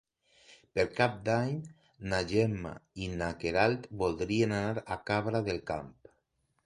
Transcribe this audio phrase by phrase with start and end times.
[0.77, 1.59] Per Cap d'Any
[2.13, 2.71] na Gemma
[3.03, 5.97] i na Queralt voldrien anar a Cabra del Camp.